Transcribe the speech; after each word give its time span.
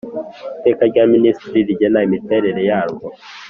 Iteka 0.61 0.81
rya 0.91 1.03
minisitiri 1.13 1.59
rigena 1.67 1.99
imiterere 2.07 2.61
yarwo 2.69 3.05